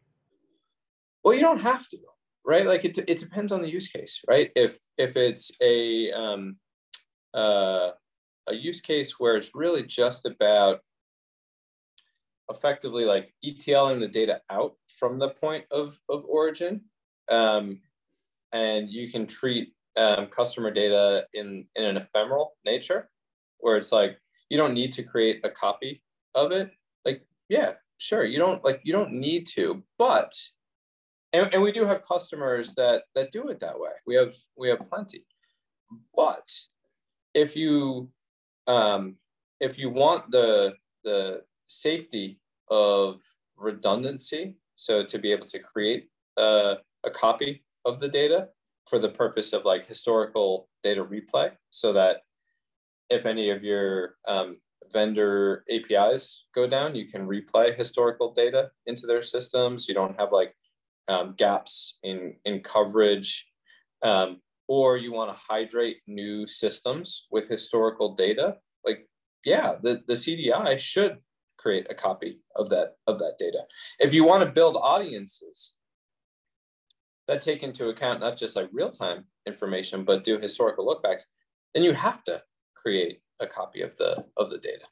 Well, 1.23 1.33
you 1.33 1.41
don't 1.41 1.61
have 1.61 1.87
to, 1.89 1.97
right? 2.45 2.65
Like 2.65 2.85
it, 2.85 2.97
it 2.97 3.17
depends 3.17 3.51
on 3.51 3.61
the 3.61 3.69
use 3.69 3.87
case, 3.87 4.21
right? 4.27 4.51
If 4.55 4.79
if 4.97 5.17
it's 5.17 5.51
a 5.61 6.11
um, 6.11 6.57
uh, 7.33 7.91
a 8.47 8.53
use 8.53 8.79
case 8.79 9.19
where 9.19 9.35
it's 9.35 9.53
really 9.53 9.83
just 9.83 10.25
about 10.25 10.81
effectively 12.49 13.05
like 13.05 13.33
ETLing 13.43 13.99
the 13.99 14.07
data 14.07 14.41
out 14.49 14.75
from 14.99 15.19
the 15.19 15.29
point 15.29 15.65
of, 15.71 15.99
of 16.09 16.25
origin. 16.25 16.81
Um, 17.29 17.79
and 18.51 18.89
you 18.89 19.11
can 19.11 19.25
treat 19.27 19.73
um, 19.97 20.27
customer 20.27 20.71
data 20.71 21.25
in, 21.33 21.65
in 21.75 21.83
an 21.83 21.97
ephemeral 21.97 22.55
nature 22.65 23.09
where 23.59 23.77
it's 23.77 23.91
like 23.91 24.19
you 24.49 24.57
don't 24.57 24.73
need 24.73 24.91
to 24.93 25.03
create 25.03 25.41
a 25.43 25.49
copy 25.49 26.03
of 26.35 26.51
it. 26.51 26.71
Like, 27.03 27.25
yeah, 27.49 27.73
sure, 27.97 28.23
you 28.23 28.37
don't 28.37 28.63
like 28.63 28.81
you 28.83 28.93
don't 28.93 29.13
need 29.13 29.47
to, 29.55 29.83
but 29.97 30.33
and, 31.33 31.53
and 31.53 31.61
we 31.61 31.71
do 31.71 31.85
have 31.85 32.05
customers 32.05 32.73
that 32.75 33.03
that 33.15 33.31
do 33.31 33.47
it 33.49 33.59
that 33.59 33.79
way. 33.79 33.91
We 34.05 34.15
have 34.15 34.35
we 34.57 34.69
have 34.69 34.87
plenty. 34.89 35.25
But 36.15 36.47
if 37.33 37.55
you 37.55 38.09
um, 38.67 39.17
if 39.59 39.77
you 39.77 39.89
want 39.89 40.31
the 40.31 40.73
the 41.03 41.41
safety 41.67 42.39
of 42.69 43.21
redundancy, 43.57 44.55
so 44.75 45.03
to 45.03 45.17
be 45.17 45.31
able 45.31 45.45
to 45.47 45.59
create 45.59 46.09
a, 46.37 46.75
a 47.03 47.09
copy 47.09 47.63
of 47.85 47.99
the 47.99 48.07
data 48.07 48.49
for 48.89 48.99
the 48.99 49.09
purpose 49.09 49.53
of 49.53 49.65
like 49.65 49.85
historical 49.85 50.69
data 50.83 51.03
replay, 51.03 51.51
so 51.71 51.93
that 51.93 52.17
if 53.09 53.25
any 53.25 53.49
of 53.49 53.63
your 53.63 54.15
um, 54.27 54.57
vendor 54.91 55.63
APIs 55.69 56.45
go 56.53 56.67
down, 56.67 56.95
you 56.95 57.07
can 57.07 57.27
replay 57.27 57.75
historical 57.75 58.33
data 58.33 58.71
into 58.85 59.07
their 59.07 59.21
systems. 59.21 59.87
You 59.87 59.95
don't 59.95 60.19
have 60.19 60.31
like 60.31 60.55
um, 61.07 61.35
gaps 61.37 61.97
in, 62.03 62.35
in 62.45 62.61
coverage, 62.61 63.45
um, 64.03 64.41
or 64.67 64.97
you 64.97 65.11
want 65.11 65.31
to 65.31 65.43
hydrate 65.47 65.97
new 66.07 66.47
systems 66.47 67.27
with 67.31 67.47
historical 67.47 68.15
data. 68.15 68.57
Like, 68.83 69.07
yeah, 69.43 69.75
the, 69.81 70.01
the 70.07 70.13
CDI 70.13 70.77
should 70.79 71.17
create 71.65 71.87
a 71.89 71.95
copy 72.07 72.31
of 72.55 72.69
that 72.69 72.89
of 73.07 73.17
that 73.17 73.35
data. 73.39 73.61
If 73.99 74.13
you 74.13 74.23
want 74.23 74.41
to 74.43 74.57
build 74.59 74.75
audiences 74.93 75.73
that 77.27 77.41
take 77.41 77.63
into 77.67 77.89
account 77.89 78.19
not 78.19 78.37
just 78.37 78.55
like 78.55 78.69
real-time 78.71 79.25
information, 79.47 80.05
but 80.09 80.23
do 80.23 80.37
historical 80.37 80.85
lookbacks, 80.89 81.23
then 81.73 81.81
you 81.87 81.93
have 81.93 82.23
to 82.25 82.35
create 82.75 83.15
a 83.39 83.47
copy 83.47 83.81
of 83.81 83.95
the 83.97 84.11
of 84.37 84.51
the 84.51 84.59
data. 84.69 84.87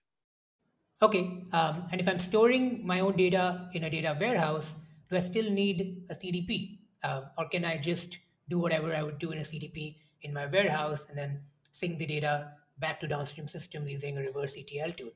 Okay, 1.05 1.23
um, 1.59 1.75
and 1.91 2.01
if 2.01 2.07
I'm 2.07 2.23
storing 2.31 2.65
my 2.91 3.01
own 3.01 3.15
data 3.17 3.69
in 3.75 3.83
a 3.83 3.89
data 3.89 4.17
warehouse, 4.19 4.73
do 5.09 5.17
I 5.17 5.19
still 5.19 5.49
need 5.61 5.77
a 6.09 6.15
CDP, 6.15 6.79
uh, 7.03 7.21
or 7.37 7.45
can 7.49 7.65
I 7.65 7.77
just 7.77 8.17
do 8.49 8.57
whatever 8.57 8.95
I 8.95 9.03
would 9.03 9.19
do 9.19 9.31
in 9.31 9.37
a 9.37 9.47
CDP 9.51 9.97
in 10.23 10.33
my 10.33 10.45
warehouse 10.47 11.05
and 11.09 11.17
then 11.17 11.41
sync 11.71 11.99
the 11.99 12.07
data 12.07 12.33
back 12.79 12.99
to 13.01 13.07
downstream 13.07 13.47
systems 13.47 13.91
using 13.91 14.17
a 14.17 14.21
reverse 14.21 14.55
ETL 14.57 14.93
tool? 14.93 15.13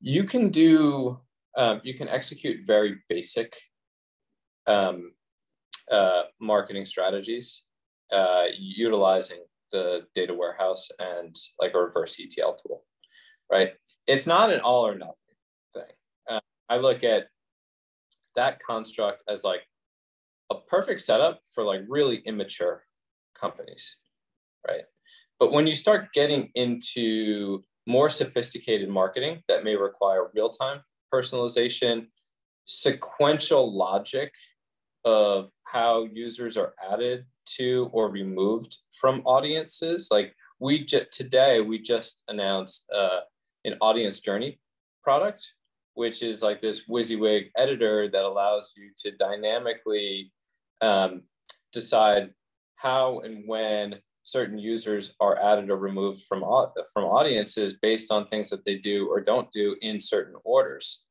You 0.00 0.24
can 0.24 0.50
do, 0.50 1.18
um, 1.56 1.80
you 1.82 1.94
can 1.94 2.08
execute 2.08 2.66
very 2.66 2.98
basic 3.08 3.56
um, 4.66 5.12
uh, 5.90 6.22
marketing 6.40 6.86
strategies 6.86 7.62
uh, 8.12 8.44
utilizing 8.56 9.40
the 9.72 10.06
data 10.14 10.34
warehouse 10.34 10.90
and 10.98 11.36
like 11.60 11.74
a 11.74 11.78
reverse 11.78 12.20
ETL 12.20 12.56
tool, 12.56 12.84
right? 13.50 13.72
It's 14.06 14.26
not 14.26 14.52
an 14.52 14.60
all 14.60 14.86
or 14.86 14.94
nothing 14.94 15.14
thing. 15.74 15.82
Uh, 16.28 16.40
I 16.68 16.78
look 16.78 17.04
at 17.04 17.28
that 18.36 18.60
construct 18.60 19.22
as 19.28 19.44
like 19.44 19.62
a 20.50 20.54
perfect 20.54 21.00
setup 21.00 21.40
for 21.54 21.64
like 21.64 21.82
really 21.88 22.22
immature 22.24 22.84
companies, 23.38 23.96
right? 24.66 24.84
But 25.38 25.52
when 25.52 25.66
you 25.66 25.74
start 25.74 26.12
getting 26.12 26.50
into 26.54 27.62
more 27.88 28.10
sophisticated 28.10 28.90
marketing 28.90 29.42
that 29.48 29.64
may 29.64 29.74
require 29.74 30.28
real 30.34 30.50
time 30.50 30.80
personalization, 31.12 32.06
sequential 32.66 33.74
logic 33.74 34.34
of 35.06 35.50
how 35.64 36.04
users 36.12 36.58
are 36.58 36.74
added 36.92 37.24
to 37.46 37.88
or 37.92 38.10
removed 38.10 38.76
from 38.92 39.22
audiences. 39.24 40.08
Like 40.10 40.34
we 40.60 40.84
just 40.84 41.10
today, 41.12 41.62
we 41.62 41.78
just 41.78 42.22
announced 42.28 42.84
uh, 42.94 43.20
an 43.64 43.76
audience 43.80 44.20
journey 44.20 44.60
product, 45.02 45.54
which 45.94 46.22
is 46.22 46.42
like 46.42 46.60
this 46.60 46.86
WYSIWYG 46.88 47.52
editor 47.56 48.10
that 48.10 48.22
allows 48.22 48.74
you 48.76 48.90
to 48.98 49.12
dynamically 49.12 50.30
um, 50.82 51.22
decide 51.72 52.34
how 52.76 53.20
and 53.20 53.44
when 53.46 53.96
certain 54.28 54.58
users 54.58 55.14
are 55.20 55.40
added 55.40 55.70
or 55.70 55.78
removed 55.78 56.22
from, 56.24 56.40
from 56.92 57.04
audiences 57.04 57.72
based 57.80 58.12
on 58.12 58.26
things 58.26 58.50
that 58.50 58.62
they 58.66 58.76
do 58.76 59.08
or 59.08 59.22
don't 59.22 59.50
do 59.52 59.74
in 59.80 59.98
certain 59.98 60.34
orders. 60.44 61.02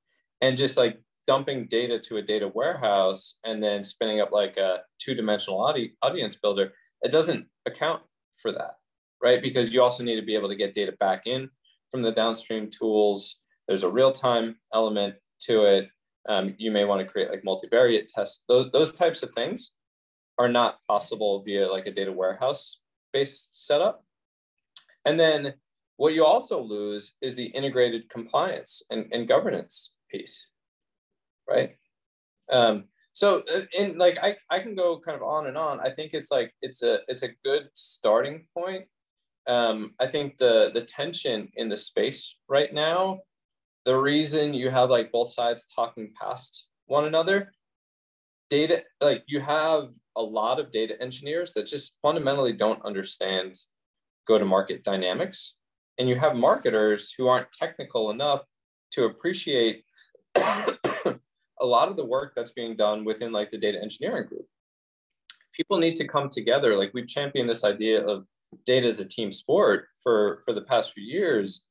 And 0.41 0.55
just 0.55 0.77
like 0.77 1.01
dumping 1.25 1.67
data 1.67 1.97
to 1.97 2.17
a 2.17 2.21
data 2.21 2.47
warehouse 2.53 3.39
and 3.43 3.61
then 3.61 3.83
spinning 3.83 4.21
up 4.21 4.31
like 4.31 4.55
a 4.57 4.81
two-dimensional 4.99 5.59
audi- 5.59 5.95
audience 6.03 6.35
builder, 6.35 6.73
it 7.01 7.11
doesn't 7.11 7.47
account 7.65 8.03
for 8.39 8.51
that, 8.51 8.75
right? 9.23 9.41
Because 9.41 9.73
you 9.73 9.81
also 9.81 10.03
need 10.03 10.19
to 10.19 10.25
be 10.25 10.35
able 10.35 10.49
to 10.49 10.55
get 10.55 10.75
data 10.75 10.91
back 10.99 11.25
in 11.25 11.49
from 11.89 12.03
the 12.03 12.11
downstream 12.11 12.69
tools. 12.69 13.39
There's 13.67 13.83
a 13.83 13.89
real-time 13.89 14.57
element 14.75 15.15
to 15.41 15.63
it. 15.63 15.89
Um, 16.29 16.53
you 16.59 16.69
may 16.69 16.85
want 16.85 17.01
to 17.01 17.11
create 17.11 17.31
like 17.31 17.43
multivariate 17.43 18.07
tests. 18.13 18.43
Those, 18.47 18.69
those 18.71 18.91
types 18.91 19.23
of 19.23 19.31
things 19.31 19.71
are 20.37 20.49
not 20.49 20.77
possible 20.87 21.41
via 21.41 21.67
like 21.67 21.87
a 21.87 21.91
data 21.91 22.11
warehouse 22.11 22.79
based 23.13 23.49
setup. 23.53 24.03
And 25.05 25.19
then 25.19 25.53
what 25.95 26.13
you 26.13 26.25
also 26.25 26.61
lose 26.61 27.15
is 27.21 27.35
the 27.35 27.45
integrated 27.45 28.09
compliance 28.09 28.83
and, 28.89 29.11
and 29.11 29.27
governance 29.27 29.93
piece 30.11 30.47
right? 31.47 31.75
Um, 32.51 32.85
so 33.13 33.41
uh, 33.53 33.61
in 33.77 33.97
like 33.97 34.17
I, 34.21 34.35
I 34.49 34.59
can 34.59 34.75
go 34.75 34.99
kind 34.99 35.15
of 35.15 35.23
on 35.23 35.47
and 35.47 35.57
on. 35.57 35.79
I 35.79 35.89
think 35.89 36.11
it's 36.13 36.31
like 36.31 36.53
it's 36.61 36.83
a 36.83 36.99
it's 37.07 37.23
a 37.23 37.33
good 37.43 37.69
starting 37.73 38.45
point. 38.55 38.85
Um, 39.47 39.93
I 39.99 40.07
think 40.07 40.37
the 40.37 40.71
the 40.73 40.81
tension 40.81 41.49
in 41.55 41.69
the 41.69 41.77
space 41.77 42.37
right 42.47 42.73
now, 42.73 43.21
the 43.85 43.97
reason 43.97 44.53
you 44.53 44.69
have 44.69 44.89
like 44.89 45.11
both 45.11 45.31
sides 45.31 45.67
talking 45.73 46.11
past 46.19 46.67
one 46.85 47.05
another, 47.05 47.51
data 48.49 48.83
like 49.01 49.23
you 49.27 49.39
have 49.39 49.89
a 50.15 50.21
lot 50.21 50.59
of 50.59 50.71
data 50.71 50.99
engineers 51.01 51.53
that 51.53 51.65
just 51.65 51.93
fundamentally 52.01 52.53
don't 52.53 52.83
understand 52.83 53.55
go 54.27 54.37
to 54.37 54.45
market 54.45 54.83
dynamics, 54.83 55.57
and 55.97 56.09
you 56.09 56.15
have 56.15 56.35
marketers 56.35 57.13
who 57.17 57.27
aren't 57.27 57.51
technical 57.51 58.11
enough 58.11 58.43
to 58.91 59.05
appreciate 59.05 59.83
a 60.35 61.65
lot 61.65 61.89
of 61.89 61.95
the 61.95 62.05
work 62.05 62.33
that's 62.35 62.51
being 62.51 62.75
done 62.75 63.05
within 63.05 63.31
like 63.31 63.51
the 63.51 63.57
data 63.57 63.79
engineering 63.81 64.27
group. 64.27 64.45
People 65.53 65.79
need 65.79 65.95
to 65.95 66.07
come 66.07 66.29
together. 66.29 66.77
Like 66.77 66.91
we've 66.93 67.07
championed 67.07 67.49
this 67.49 67.63
idea 67.63 68.05
of 68.05 68.25
data 68.65 68.87
as 68.87 68.99
a 68.99 69.05
team 69.05 69.31
sport 69.31 69.87
for, 70.03 70.41
for 70.45 70.53
the 70.53 70.61
past 70.61 70.93
few 70.93 71.03
years. 71.03 71.65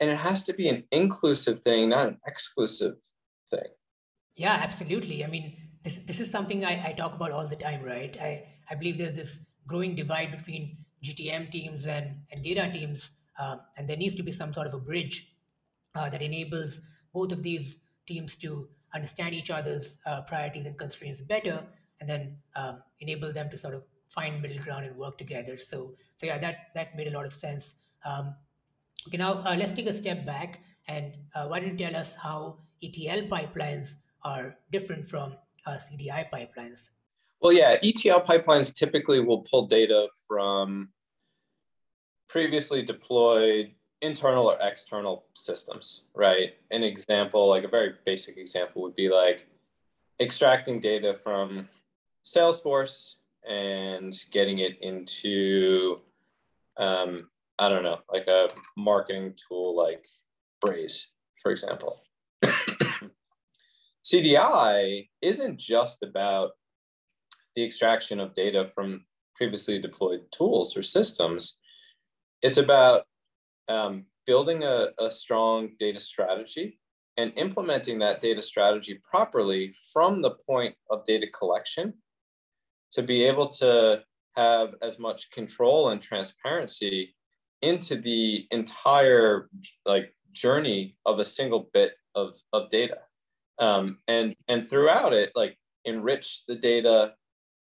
And 0.00 0.10
it 0.10 0.16
has 0.16 0.44
to 0.44 0.52
be 0.52 0.68
an 0.68 0.84
inclusive 0.92 1.60
thing, 1.60 1.90
not 1.90 2.06
an 2.06 2.18
exclusive 2.26 2.94
thing. 3.50 3.68
Yeah, 4.36 4.52
absolutely. 4.52 5.24
I 5.24 5.28
mean, 5.28 5.56
this, 5.88 5.98
this 6.06 6.20
is 6.20 6.30
something 6.30 6.64
I, 6.64 6.88
I 6.88 6.92
talk 6.92 7.14
about 7.14 7.32
all 7.32 7.46
the 7.46 7.56
time, 7.56 7.82
right? 7.82 8.16
I, 8.20 8.44
I 8.70 8.74
believe 8.74 8.98
there's 8.98 9.16
this 9.16 9.40
growing 9.66 9.94
divide 9.94 10.30
between 10.36 10.76
GTM 11.02 11.50
teams 11.50 11.86
and, 11.86 12.16
and 12.30 12.42
data 12.42 12.70
teams. 12.72 13.10
Uh, 13.38 13.56
and 13.76 13.88
there 13.88 13.96
needs 13.96 14.14
to 14.16 14.22
be 14.22 14.32
some 14.32 14.52
sort 14.52 14.66
of 14.66 14.74
a 14.74 14.78
bridge 14.78 15.32
uh, 15.94 16.10
that 16.10 16.20
enables 16.20 16.80
both 17.14 17.32
of 17.32 17.42
these 17.42 17.78
teams 18.06 18.36
to 18.36 18.68
understand 18.94 19.34
each 19.34 19.50
other's 19.50 19.96
uh, 20.04 20.20
priorities 20.22 20.66
and 20.66 20.76
constraints 20.78 21.20
better, 21.20 21.62
and 22.00 22.08
then 22.08 22.36
um, 22.56 22.82
enable 23.00 23.32
them 23.32 23.48
to 23.50 23.56
sort 23.56 23.74
of 23.74 23.82
find 24.08 24.42
middle 24.42 24.58
ground 24.58 24.84
and 24.84 24.96
work 24.96 25.16
together. 25.18 25.56
So, 25.58 25.94
so 26.16 26.26
yeah, 26.26 26.38
that 26.38 26.56
that 26.74 26.96
made 26.96 27.06
a 27.06 27.10
lot 27.10 27.26
of 27.26 27.32
sense. 27.32 27.74
Um, 28.04 28.34
okay, 29.06 29.18
now 29.18 29.44
uh, 29.44 29.54
let's 29.56 29.72
take 29.72 29.86
a 29.86 29.92
step 29.92 30.24
back 30.26 30.60
and 30.86 31.12
uh, 31.34 31.46
why 31.46 31.60
don't 31.60 31.78
you 31.78 31.86
tell 31.86 31.96
us 31.96 32.14
how 32.14 32.58
ETL 32.82 33.28
pipelines 33.28 33.94
are 34.22 34.56
different 34.72 35.06
from 35.06 35.34
CDI 35.76 36.30
pipelines? 36.30 36.90
Well, 37.40 37.52
yeah, 37.52 37.76
ETL 37.82 38.22
pipelines 38.22 38.74
typically 38.74 39.20
will 39.20 39.42
pull 39.42 39.66
data 39.66 40.08
from 40.26 40.88
previously 42.28 42.82
deployed 42.82 43.72
internal 44.00 44.50
or 44.50 44.58
external 44.60 45.24
systems, 45.34 46.02
right? 46.14 46.54
An 46.70 46.82
example, 46.82 47.48
like 47.48 47.64
a 47.64 47.68
very 47.68 47.94
basic 48.04 48.36
example, 48.36 48.82
would 48.82 48.96
be 48.96 49.08
like 49.08 49.46
extracting 50.20 50.80
data 50.80 51.14
from 51.14 51.68
Salesforce 52.24 53.14
and 53.48 54.14
getting 54.30 54.58
it 54.58 54.78
into, 54.82 56.00
um, 56.76 57.28
I 57.58 57.68
don't 57.68 57.82
know, 57.82 57.98
like 58.12 58.26
a 58.26 58.48
marketing 58.76 59.34
tool 59.48 59.76
like 59.76 60.04
Braze, 60.60 61.08
for 61.42 61.50
example. 61.50 62.02
CDI 64.08 65.08
isn't 65.20 65.58
just 65.58 66.02
about 66.02 66.52
the 67.54 67.64
extraction 67.64 68.20
of 68.20 68.32
data 68.32 68.66
from 68.66 69.04
previously 69.36 69.78
deployed 69.78 70.20
tools 70.30 70.76
or 70.76 70.82
systems. 70.82 71.58
It's 72.40 72.56
about 72.56 73.02
um, 73.68 74.06
building 74.26 74.62
a, 74.62 74.88
a 74.98 75.10
strong 75.10 75.70
data 75.78 76.00
strategy 76.00 76.78
and 77.18 77.32
implementing 77.36 77.98
that 77.98 78.22
data 78.22 78.40
strategy 78.40 78.98
properly 79.08 79.74
from 79.92 80.22
the 80.22 80.36
point 80.48 80.74
of 80.90 81.04
data 81.04 81.26
collection 81.26 81.92
to 82.92 83.02
be 83.02 83.24
able 83.24 83.48
to 83.48 84.02
have 84.36 84.74
as 84.80 84.98
much 84.98 85.30
control 85.32 85.90
and 85.90 86.00
transparency 86.00 87.14
into 87.60 87.96
the 87.96 88.46
entire 88.52 89.50
like 89.84 90.14
journey 90.32 90.96
of 91.04 91.18
a 91.18 91.24
single 91.24 91.68
bit 91.74 91.92
of, 92.14 92.34
of 92.54 92.70
data 92.70 92.98
um, 93.58 93.98
and 94.08 94.34
and 94.48 94.66
throughout 94.66 95.12
it 95.12 95.32
like 95.34 95.56
enrich 95.84 96.44
the 96.46 96.54
data 96.54 97.12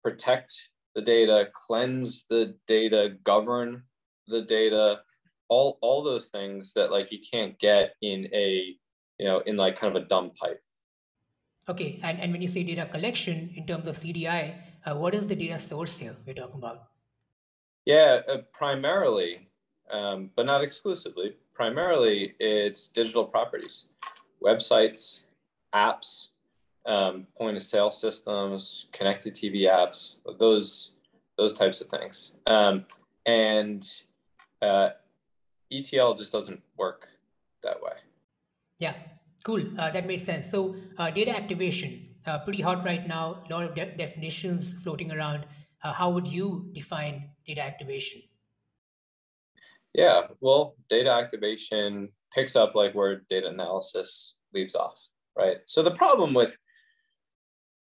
protect 0.03 0.69
the 0.95 1.03
data 1.03 1.49
cleanse 1.53 2.25
the 2.29 2.55
data 2.67 3.15
govern 3.25 3.83
the 4.27 4.43
data 4.43 5.01
all 5.49 5.79
all 5.81 6.03
those 6.03 6.29
things 6.29 6.73
that 6.75 6.91
like 6.91 7.11
you 7.11 7.19
can't 7.19 7.59
get 7.59 7.95
in 8.03 8.29
a 8.33 8.75
you 9.19 9.27
know 9.27 9.39
in 9.41 9.57
like 9.57 9.79
kind 9.79 9.97
of 9.97 10.03
a 10.03 10.07
dumb 10.07 10.31
pipe. 10.41 10.63
Okay 11.69 12.01
and, 12.03 12.21
and 12.21 12.33
when 12.33 12.43
you 12.43 12.49
say 12.49 12.63
data 12.63 12.87
collection 12.91 13.53
in 13.55 13.67
terms 13.67 13.87
of 13.89 13.97
cdi 13.97 14.55
uh, 14.87 14.95
what 14.95 15.15
is 15.15 15.27
the 15.27 15.35
data 15.35 15.59
source 15.59 15.99
here 15.99 16.17
we're 16.27 16.35
talking 16.35 16.57
about? 16.57 16.85
Yeah 17.85 18.21
uh, 18.29 18.39
primarily 18.53 19.49
um, 19.91 20.31
but 20.37 20.47
not 20.47 20.63
exclusively 20.63 21.35
primarily 21.55 22.35
it's 22.39 22.89
digital 22.89 23.25
properties 23.25 23.87
websites 24.43 25.21
apps 25.75 26.29
um, 26.87 27.27
point 27.37 27.57
of 27.57 27.63
sale 27.63 27.91
systems 27.91 28.87
connected 28.93 29.35
tv 29.35 29.63
apps 29.63 30.17
those 30.39 30.93
those 31.37 31.53
types 31.53 31.81
of 31.81 31.89
things 31.89 32.33
um, 32.47 32.85
and 33.27 33.87
uh, 34.63 34.91
ETL 35.71 36.15
just 36.15 36.33
doesn't 36.33 36.63
work 36.77 37.09
that 37.63 37.81
way. 37.83 37.93
Yeah, 38.79 38.95
cool. 39.45 39.63
Uh, 39.79 39.91
that 39.91 40.07
makes 40.07 40.25
sense. 40.25 40.51
So, 40.51 40.77
uh, 40.99 41.11
data 41.11 41.37
activation, 41.37 42.15
uh, 42.27 42.39
pretty 42.39 42.63
hot 42.63 42.85
right 42.85 43.07
now. 43.07 43.43
A 43.49 43.53
lot 43.53 43.65
of 43.65 43.75
de- 43.75 43.97
definitions 43.97 44.75
floating 44.83 45.13
around. 45.13 45.47
Uh, 45.83 45.93
how 45.93 46.11
would 46.11 46.27
you 46.27 46.71
define 46.75 47.31
data 47.47 47.61
activation? 47.63 48.23
Yeah, 49.95 50.23
well, 50.41 50.77
data 50.89 51.11
activation 51.11 52.11
picks 52.33 52.57
up 52.57 52.75
like 52.75 52.95
where 52.95 53.23
data 53.31 53.49
analysis 53.49 54.35
leaves 54.55 54.75
off, 54.75 54.97
right? 55.39 55.59
So 55.67 55.83
the 55.83 55.93
problem 55.93 56.35
with 56.35 56.59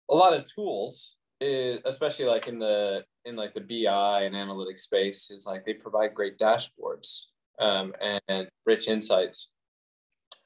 a 0.09 0.15
lot 0.15 0.33
of 0.33 0.45
tools 0.45 1.17
is, 1.41 1.81
especially 1.85 2.27
like 2.27 2.49
in 2.49 2.59
the 2.59 3.05
in 3.25 3.37
like 3.37 3.53
the 3.55 3.61
BI 3.61 4.23
and 4.23 4.35
analytics 4.35 4.81
space, 4.81 5.31
is 5.31 5.47
like 5.47 5.67
they 5.67 5.75
provide 5.75 6.15
great 6.15 6.39
dashboards, 6.39 7.27
um, 7.59 7.93
and 8.01 8.49
rich 8.65 8.89
insights. 8.89 9.53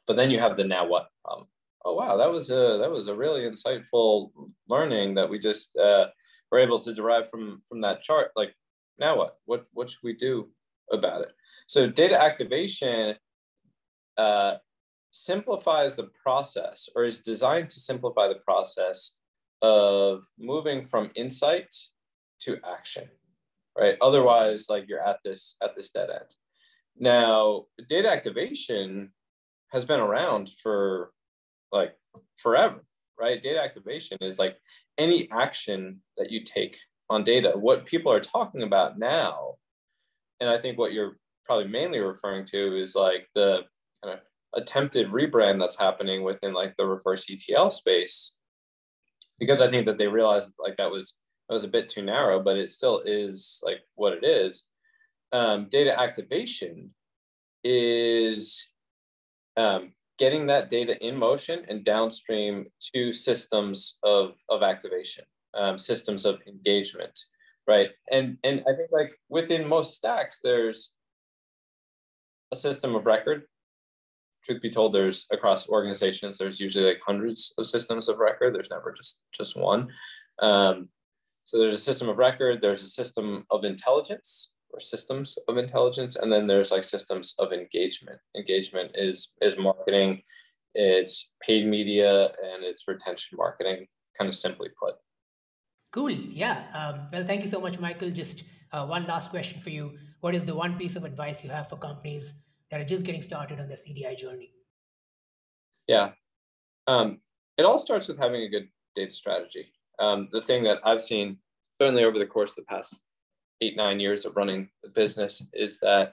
But 0.07 0.17
then 0.17 0.31
you 0.31 0.41
have 0.41 0.57
the 0.57 0.65
now 0.65 0.87
what 0.87 1.09
problem. 1.25 1.49
Oh 1.85 1.95
wow, 1.95 2.17
that 2.17 2.31
was 2.31 2.51
a 2.51 2.79
that 2.81 2.91
was 2.91 3.09
a 3.09 3.15
really 3.15 3.43
insightful 3.43 4.31
learning 4.69 5.15
that 5.15 5.29
we 5.29 5.39
just 5.39 5.77
uh, 5.77 6.07
were 6.51 6.59
able 6.59 6.79
to 6.81 6.95
derive 6.95 7.29
from 7.29 7.63
from 7.69 7.83
that 7.83 8.03
chart. 8.03 8.31
Like 8.35 8.55
now 8.99 9.17
what? 9.17 9.39
What 9.45 9.67
what 9.73 9.91
should 9.91 10.03
we 10.03 10.15
do 10.15 10.49
about 10.91 11.23
it? 11.23 11.33
So 11.67 11.89
data 11.89 12.21
activation 12.21 13.17
uh, 14.17 14.55
simplifies 15.15 15.95
the 15.95 16.11
process, 16.23 16.89
or 16.95 17.05
is 17.05 17.21
designed 17.21 17.71
to 17.71 17.79
simplify 17.79 18.27
the 18.27 18.43
process 18.45 19.17
of 19.63 20.25
moving 20.39 20.85
from 20.85 21.11
insight 21.15 21.73
to 22.41 22.59
action 22.69 23.09
right 23.79 23.97
otherwise 24.03 24.67
like 24.69 24.85
you're 24.89 25.01
at 25.01 25.19
this 25.25 25.57
at 25.63 25.75
this 25.77 25.91
dead 25.91 26.11
end 26.11 26.35
now, 26.99 27.65
data 27.89 28.11
activation 28.11 29.13
has 29.73 29.85
been 29.85 30.01
around 30.01 30.51
for 30.63 31.11
like 31.73 31.95
forever, 32.37 32.85
right? 33.19 33.43
Data 33.43 33.63
activation 33.63 34.19
is 34.21 34.39
like 34.39 34.57
any 34.97 35.29
action 35.33 36.01
that 36.17 36.31
you 36.31 36.45
take 36.45 36.79
on 37.11 37.25
data. 37.25 37.53
What 37.55 37.87
people 37.87 38.13
are 38.13 38.21
talking 38.21 38.63
about 38.63 38.99
now, 38.99 39.55
and 40.41 40.49
I 40.49 40.59
think 40.59 40.79
what 40.79 40.93
you're 40.93 41.19
probably 41.45 41.69
mainly 41.69 41.99
referring 41.99 42.45
to 42.47 42.81
is 42.81 42.95
like 42.95 43.27
the 43.35 43.63
kind 44.03 44.19
of 44.19 44.21
attempted 44.55 45.11
rebrand 45.11 45.59
that's 45.59 45.79
happening 45.79 46.23
within 46.23 46.53
like 46.53 46.75
the 46.77 46.87
reverse 46.87 47.27
ETL 47.31 47.71
space, 47.71 48.37
because 49.39 49.61
I 49.61 49.71
think 49.71 49.87
that 49.87 49.99
they 49.99 50.09
realized 50.09 50.53
like 50.59 50.77
that 50.77 50.91
was 50.91 51.15
that 51.49 51.55
was 51.55 51.65
a 51.65 51.69
bit 51.69 51.89
too 51.89 52.03
narrow, 52.03 52.43
but 52.43 52.57
it 52.57 52.71
still 52.71 53.01
is 53.05 53.61
like 53.65 53.81
what 53.95 54.13
it 54.15 54.25
is 54.25 54.65
um, 55.35 55.67
data 55.69 56.01
activation 56.01 56.95
is 57.65 58.71
um, 59.57 59.93
getting 60.17 60.47
that 60.47 60.71
data 60.71 60.97
in 61.05 61.17
motion 61.17 61.65
and 61.69 61.85
downstream 61.85 62.67
to 62.95 63.11
systems 63.11 63.99
of, 64.05 64.39
of 64.49 64.63
activation, 64.63 65.25
um, 65.55 65.77
systems 65.77 66.25
of 66.25 66.39
engagement, 66.47 67.19
right? 67.67 67.91
And, 68.13 68.39
and 68.45 68.61
I 68.61 68.77
think 68.77 68.91
like 68.93 69.19
within 69.29 69.69
most 69.69 69.95
stacks, 69.95 70.39
there's 70.43 70.93
a 72.53 72.57
system 72.57 72.95
of 72.95 73.05
record. 73.05 73.43
Truth 74.45 74.63
be 74.63 74.71
told, 74.71 74.93
there's 74.93 75.27
across 75.33 75.69
organizations, 75.69 76.37
there's 76.37 76.61
usually 76.61 76.87
like 76.87 77.01
hundreds 77.05 77.55
of 77.59 77.67
systems 77.67 78.09
of 78.09 78.19
record. 78.19 78.55
There's 78.55 78.71
never 78.71 78.93
just, 78.93 79.21
just 79.33 79.57
one. 79.57 79.89
Um, 80.41 80.89
so 81.47 81.59
there's 81.59 81.75
a 81.75 81.79
system 81.79 82.09
of 82.09 82.19
record, 82.19 82.61
there's 82.61 82.83
a 82.83 82.89
system 82.89 83.45
of 83.51 83.65
intelligence, 83.65 84.53
or 84.75 84.81
systems 84.81 85.39
of 85.49 85.57
intelligence 85.57 86.17
and 86.17 86.31
then 86.31 86.47
there's 86.47 86.73
like 86.73 86.85
systems 86.85 87.35
of 87.39 87.53
engagement. 87.53 88.19
Engagement 88.37 88.91
is 88.95 89.33
is 89.41 89.57
marketing 89.57 90.23
it's 90.75 91.33
paid 91.41 91.65
media 91.67 92.25
and 92.43 92.65
it's 92.65 92.89
retention 92.89 93.39
marketing 93.39 93.87
kind 94.19 94.29
of 94.29 94.35
simply 94.35 94.69
put. 94.81 94.95
Cool. 95.93 96.11
Yeah 96.11 96.65
um, 96.75 97.07
well 97.13 97.25
thank 97.25 97.43
you 97.43 97.49
so 97.49 97.61
much 97.61 97.79
michael. 97.79 98.11
Just 98.11 98.43
uh, 98.73 98.85
one 98.85 99.07
last 99.07 99.31
question 99.31 99.61
for 99.61 99.71
you. 99.71 99.93
What 100.21 100.35
is 100.35 100.45
the 100.45 100.55
one 100.55 100.77
piece 100.77 100.97
of 100.97 101.05
advice 101.05 101.45
you 101.45 101.51
have 101.51 101.69
for 101.69 101.77
companies 101.77 102.35
that 102.71 102.81
are 102.81 102.85
just 102.85 103.05
getting 103.05 103.23
started 103.23 103.61
on 103.61 103.69
the 103.69 103.75
cdi 103.75 104.17
journey. 104.19 104.51
Yeah. 105.87 106.13
Um, 106.87 107.21
it 107.57 107.65
all 107.65 107.79
starts 107.79 108.09
with 108.09 108.19
having 108.19 108.43
a 108.43 108.49
good 108.49 108.69
data 108.95 109.15
strategy. 109.15 109.73
Um, 109.99 110.29
the 110.33 110.43
thing 110.43 110.65
that 110.65 110.81
i've 110.85 111.03
seen 111.03 111.39
certainly 111.81 112.05
over 112.05 112.19
the 112.19 112.27
course 112.27 112.51
of 112.51 112.57
the 112.57 112.63
past 112.63 112.97
eight, 113.61 113.77
nine 113.77 114.01
years 114.01 114.25
of 114.25 114.37
running 114.37 114.69
the 114.83 114.89
business 114.89 115.43
is 115.53 115.79
that 115.81 116.13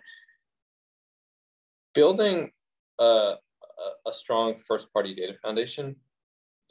building 1.94 2.52
a, 3.00 3.34
a 4.08 4.14
strong 4.14 4.56
first 4.56 4.92
party 4.94 5.14
data 5.16 5.34
foundation 5.42 5.96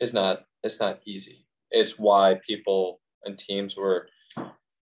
is 0.00 0.14
not 0.14 0.44
it's 0.62 0.80
not 0.80 1.00
easy. 1.04 1.46
It's 1.70 1.98
why 1.98 2.40
people 2.46 3.00
and 3.24 3.38
teams 3.38 3.76
were 3.76 4.08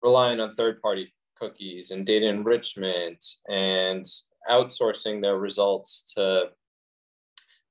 relying 0.02 0.40
on 0.40 0.52
third 0.52 0.82
party 0.82 1.14
cookies 1.40 1.92
and 1.92 2.06
data 2.06 2.28
enrichment 2.28 3.24
and 3.48 4.06
outsourcing 4.50 5.22
their 5.22 5.38
results 5.38 6.04
to 6.16 6.50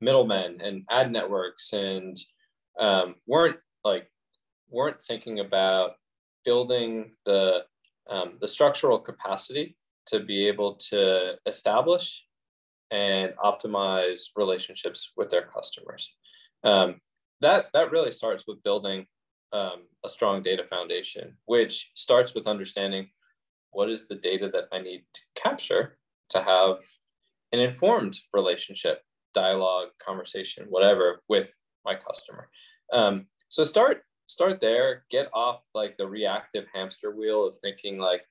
middlemen 0.01 0.61
and 0.61 0.85
ad 0.91 1.11
networks 1.11 1.73
and 1.73 2.17
um, 2.79 3.15
weren't 3.27 3.59
like 3.85 4.11
weren't 4.69 5.01
thinking 5.01 5.41
about 5.41 5.93
building 6.45 7.12
the 7.25 7.65
um, 8.09 8.39
the 8.41 8.49
structural 8.49 8.99
capacity 8.99 9.77
to 10.07 10.21
be 10.21 10.47
able 10.47 10.75
to 10.75 11.33
establish 11.47 12.25
and 12.91 13.33
optimize 13.45 14.27
relationships 14.37 15.12
with 15.17 15.31
their 15.31 15.43
customers. 15.43 16.15
Um, 16.62 17.01
that, 17.41 17.67
that 17.75 17.91
really 17.91 18.12
starts 18.12 18.45
with 18.47 18.62
building 18.62 19.07
um, 19.53 19.87
a 20.05 20.09
strong 20.09 20.43
data 20.43 20.65
foundation, 20.65 21.37
which 21.47 21.91
starts 21.95 22.35
with 22.35 22.47
understanding 22.47 23.09
what 23.71 23.91
is 23.91 24.07
the 24.07 24.15
data 24.15 24.49
that 24.53 24.65
I 24.73 24.81
need 24.81 25.05
to 25.12 25.21
capture 25.35 25.99
to 26.31 26.43
have 26.43 26.79
an 27.53 27.61
informed 27.61 28.19
relationship, 28.33 29.03
dialogue, 29.35 29.89
conversation, 30.05 30.67
whatever, 30.69 31.23
with 31.29 31.51
my 31.85 31.95
customer. 31.95 32.49
Um, 32.93 33.27
so 33.49 33.65
start 33.65 34.03
start 34.27 34.61
there. 34.61 35.05
Get 35.11 35.29
off 35.33 35.61
like 35.75 35.97
the 35.97 36.07
reactive 36.07 36.65
hamster 36.75 37.15
wheel 37.15 37.47
of 37.47 37.59
thinking 37.59 37.99
like 37.99 38.23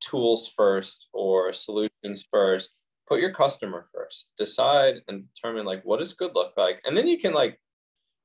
tools 0.00 0.52
first 0.54 1.08
or 1.12 1.52
solutions 1.52 2.26
first. 2.30 2.86
Put 3.08 3.20
your 3.20 3.32
customer 3.32 3.88
first. 3.94 4.28
Decide 4.36 4.96
and 5.08 5.24
determine 5.34 5.64
like 5.64 5.82
what 5.84 5.98
does 5.98 6.12
good 6.12 6.32
look 6.34 6.52
like? 6.56 6.80
And 6.84 6.96
then 6.96 7.06
you 7.06 7.18
can 7.18 7.32
like 7.32 7.58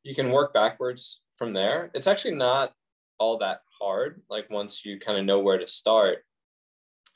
you 0.04 0.14
can 0.14 0.32
work 0.32 0.54
backwards 0.54 1.22
from 1.38 1.54
there. 1.54 1.90
It's 1.94 2.08
actually 2.08 2.36
not 2.36 2.74
all 3.20 3.38
that 3.38 3.62
hard 3.80 4.22
like 4.30 4.50
once 4.50 4.84
you 4.84 5.00
kind 5.00 5.18
of 5.18 5.26
know 5.26 5.40
where 5.40 5.58
to 5.58 5.68
start. 5.68 6.20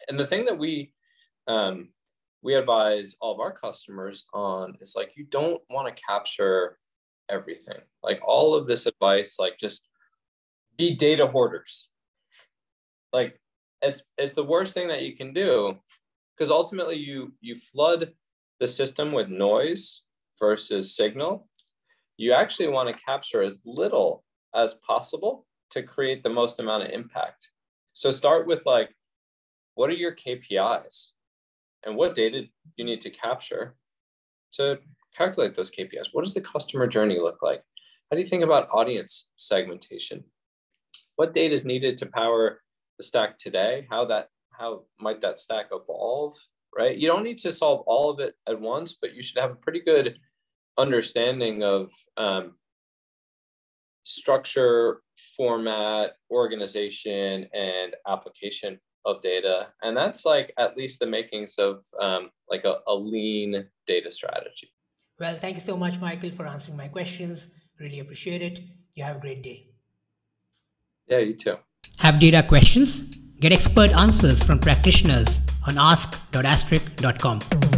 And 0.07 0.19
the 0.19 0.27
thing 0.27 0.45
that 0.45 0.57
we 0.57 0.93
um, 1.47 1.89
we 2.41 2.55
advise 2.55 3.15
all 3.19 3.33
of 3.33 3.39
our 3.39 3.51
customers 3.51 4.25
on 4.33 4.75
is 4.81 4.93
like 4.95 5.11
you 5.15 5.25
don't 5.25 5.61
want 5.69 5.87
to 5.87 6.03
capture 6.03 6.77
everything 7.29 7.79
like 8.03 8.19
all 8.25 8.55
of 8.55 8.67
this 8.67 8.85
advice 8.85 9.37
like 9.37 9.57
just 9.57 9.87
be 10.77 10.95
data 10.95 11.27
hoarders. 11.27 11.89
Like 13.11 13.39
it's 13.81 14.03
it's 14.17 14.33
the 14.33 14.43
worst 14.43 14.73
thing 14.73 14.87
that 14.89 15.01
you 15.01 15.15
can 15.15 15.33
do 15.33 15.75
because 16.37 16.51
ultimately 16.51 16.95
you 16.95 17.33
you 17.41 17.55
flood 17.55 18.13
the 18.59 18.67
system 18.67 19.11
with 19.11 19.27
noise 19.27 20.01
versus 20.39 20.95
signal. 20.95 21.47
You 22.17 22.33
actually 22.33 22.69
want 22.69 22.89
to 22.89 23.03
capture 23.03 23.41
as 23.41 23.61
little 23.65 24.23
as 24.55 24.75
possible 24.75 25.45
to 25.71 25.83
create 25.83 26.23
the 26.23 26.29
most 26.29 26.59
amount 26.59 26.83
of 26.83 26.89
impact. 26.89 27.49
So 27.93 28.09
start 28.11 28.47
with 28.47 28.65
like, 28.65 28.89
what 29.75 29.89
are 29.89 29.93
your 29.93 30.15
KPIs 30.15 31.09
and 31.87 31.95
what 31.95 32.13
data 32.13 32.43
you 32.75 32.85
need 32.85 33.01
to 33.01 33.09
capture 33.09 33.75
to 34.53 34.77
calculate 35.15 35.55
those 35.55 35.71
KPIs? 35.71 36.09
What 36.11 36.23
does 36.23 36.33
the 36.33 36.41
customer 36.41 36.85
journey 36.85 37.17
look 37.17 37.41
like? 37.41 37.63
How 38.11 38.15
do 38.15 38.19
you 38.19 38.27
think 38.27 38.43
about 38.43 38.69
audience 38.71 39.29
segmentation? 39.37 40.25
What 41.15 41.33
data 41.33 41.53
is 41.53 41.65
needed 41.65 41.97
to 41.97 42.05
power 42.05 42.61
the 42.97 43.03
stack 43.03 43.37
today? 43.37 43.87
How 43.89 44.05
that 44.05 44.27
how 44.51 44.83
might 44.99 45.21
that 45.21 45.39
stack 45.39 45.67
evolve? 45.71 46.33
Right? 46.77 46.97
You 46.97 47.07
don't 47.07 47.23
need 47.23 47.39
to 47.39 47.51
solve 47.51 47.83
all 47.87 48.11
of 48.11 48.19
it 48.19 48.35
at 48.47 48.59
once, 48.59 48.97
but 49.01 49.15
you 49.15 49.23
should 49.23 49.39
have 49.39 49.51
a 49.51 49.55
pretty 49.55 49.79
good 49.79 50.19
understanding 50.77 51.63
of 51.63 51.89
um, 52.17 52.55
structure, 54.03 55.01
format, 55.37 56.11
organization, 56.29 57.47
and 57.53 57.95
application 58.07 58.79
of 59.07 59.21
data. 59.21 59.69
And 59.81 59.97
that's 59.97 60.25
like 60.25 60.53
at 60.59 60.77
least 60.77 60.99
the 60.99 61.07
makings 61.07 61.55
of 61.57 61.83
um, 61.99 62.29
like 62.49 62.65
a, 62.65 62.75
a 62.85 62.93
lean 62.93 63.65
data 63.87 64.11
strategy. 64.11 64.69
Well, 65.19 65.37
thank 65.37 65.55
you 65.55 65.61
so 65.61 65.75
much, 65.75 65.99
Michael, 65.99 66.31
for 66.31 66.45
answering 66.45 66.77
my 66.77 66.89
questions. 66.89 67.47
Really 67.79 67.99
appreciate 67.99 68.43
it. 68.43 68.59
You 68.95 69.03
have 69.03 69.17
a 69.17 69.19
great 69.19 69.41
day. 69.41 69.69
Yeah, 71.07 71.19
you 71.19 71.33
too. 71.33 71.55
Have 71.97 72.19
data 72.19 72.43
questions? 72.43 73.01
Get 73.39 73.53
expert 73.53 73.97
answers 73.97 74.43
from 74.43 74.59
practitioners 74.59 75.39
on 75.67 75.77
ask.astorik.com. 75.77 77.76